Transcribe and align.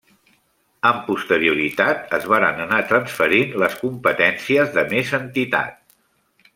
Amb 0.91 1.03
posterioritat 1.09 2.15
es 2.19 2.25
varen 2.33 2.63
anar 2.65 2.81
transferint 2.93 3.53
les 3.65 3.79
competències 3.85 4.75
de 4.81 4.87
més 4.97 5.17
entitat. 5.23 5.83